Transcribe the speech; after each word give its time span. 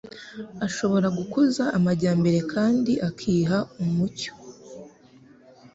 ashobora 0.67 1.07
gukuza 1.17 1.63
amajyambere 1.77 2.39
kandi 2.53 2.93
akiha 3.07 3.57
umucyo; 3.83 4.31